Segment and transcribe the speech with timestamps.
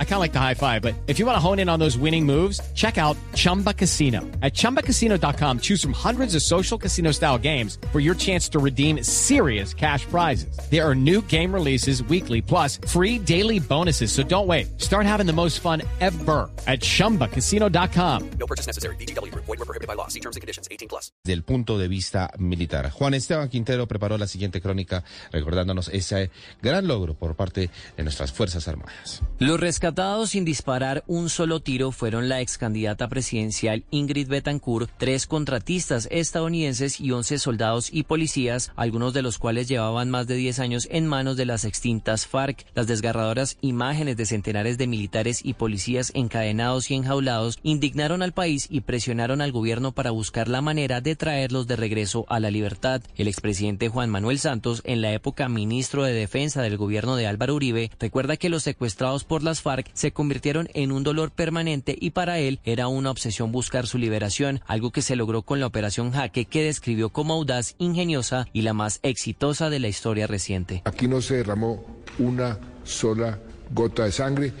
[0.00, 1.78] I kind of like the high five, but if you want to hone in on
[1.78, 4.22] those winning moves, check out Chumba Casino.
[4.42, 9.04] At ChumbaCasino.com, choose from hundreds of social casino style games for your chance to redeem
[9.04, 10.58] serious cash prizes.
[10.68, 14.10] There are new game releases weekly, plus free daily bonuses.
[14.10, 14.80] So don't wait.
[14.80, 18.30] Start having the most fun ever at ChumbaCasino.com.
[18.40, 18.96] No purchase necessary.
[18.96, 19.32] BGW.
[19.34, 20.08] Void were prohibited by law.
[20.08, 20.66] See terms and conditions.
[20.72, 21.12] 18 plus.
[21.22, 22.90] Del punto de vista militar.
[22.90, 28.32] Juan Esteban Quintero preparó la siguiente crónica recordándonos ese gran logro por parte de nuestras
[28.32, 29.22] Fuerzas Armadas.
[29.38, 29.87] Los rescatados
[30.26, 37.00] sin disparar un solo tiro fueron la ex candidata presidencial Ingrid Betancourt, tres contratistas estadounidenses
[37.00, 41.06] y once soldados y policías, algunos de los cuales llevaban más de 10 años en
[41.06, 42.66] manos de las extintas FARC.
[42.74, 48.66] Las desgarradoras imágenes de centenares de militares y policías encadenados y enjaulados indignaron al país
[48.68, 53.00] y presionaron al gobierno para buscar la manera de traerlos de regreso a la libertad.
[53.16, 57.54] El expresidente Juan Manuel Santos, en la época ministro de Defensa del gobierno de Álvaro
[57.54, 62.10] Uribe, recuerda que los secuestrados por las FARC se convirtieron en un dolor permanente y
[62.10, 66.12] para él era una obsesión buscar su liberación, algo que se logró con la operación
[66.12, 70.82] Jaque que describió como audaz, ingeniosa y la más exitosa de la historia reciente.
[70.84, 71.84] Aquí no se derramó
[72.18, 73.38] una sola
[73.72, 74.52] gota de sangre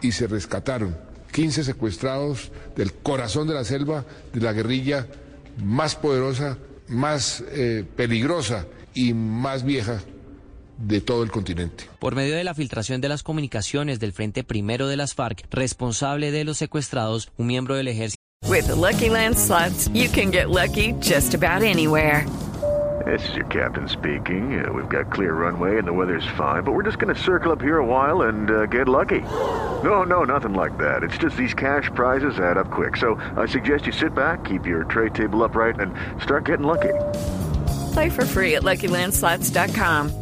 [0.00, 0.96] y se rescataron
[1.32, 5.06] 15 secuestrados del corazón de la selva de la guerrilla
[5.62, 10.00] más poderosa, más eh, peligrosa y más vieja
[10.78, 11.88] de todo el continente.
[11.98, 16.30] Por medio de la filtración de las comunicaciones del Frente Primero de las FARC, responsable
[16.30, 18.20] de los secuestrados, un miembro del ejército.
[18.48, 22.26] With the Lucky Land slots, you can get lucky just about anywhere.
[23.06, 24.64] This is your captain speaking.
[24.64, 27.50] Uh, we've got clear runway and the weather's fine, but we're just going to circle
[27.50, 29.20] up here a while and uh, get lucky.
[29.82, 31.02] No, no, nothing like that.
[31.02, 32.96] It's just these cash prizes add up quick.
[32.96, 36.92] So I suggest you sit back, keep your tray table upright, and start getting lucky.
[37.92, 40.21] Play for free at LuckyLandSlots.com.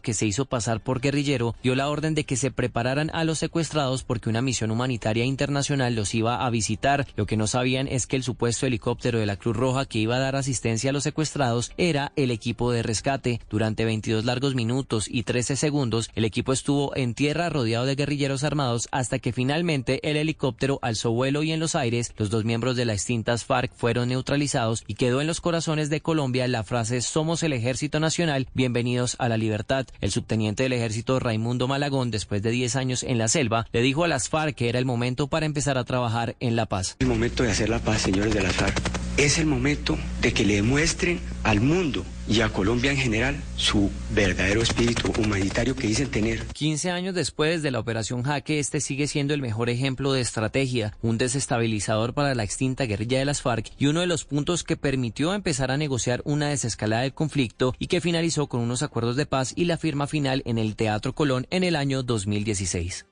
[0.00, 3.38] Que se hizo pasar por guerrillero dio la orden de que se prepararan a los
[3.38, 7.06] secuestrados porque una misión humanitaria internacional los iba a visitar.
[7.16, 10.16] Lo que no sabían es que el supuesto helicóptero de la Cruz Roja que iba
[10.16, 13.40] a dar asistencia a los secuestrados era el equipo de rescate.
[13.50, 18.44] Durante 22 largos minutos y 13 segundos, el equipo estuvo en tierra rodeado de guerrilleros
[18.44, 22.76] armados hasta que finalmente el helicóptero alzó vuelo y en los aires los dos miembros
[22.76, 27.00] de las extintas FARC fueron neutralizados y quedó en los corazones de Colombia la frase
[27.00, 29.83] Somos el Ejército Nacional, bienvenidos a la libertad.
[30.00, 34.04] El subteniente del ejército Raimundo Malagón, después de 10 años en la selva, le dijo
[34.04, 36.96] a las FARC que era el momento para empezar a trabajar en la paz.
[36.98, 39.03] El momento de hacer la paz, señores de las FARC.
[39.16, 43.92] Es el momento de que le demuestren al mundo y a Colombia en general su
[44.10, 46.44] verdadero espíritu humanitario que dicen tener.
[46.46, 50.96] 15 años después de la operación Jaque, este sigue siendo el mejor ejemplo de estrategia,
[51.00, 54.76] un desestabilizador para la extinta guerrilla de las FARC y uno de los puntos que
[54.76, 59.26] permitió empezar a negociar una desescalada del conflicto y que finalizó con unos acuerdos de
[59.26, 63.06] paz y la firma final en el Teatro Colón en el año 2016.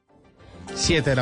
[0.75, 1.22] Siete de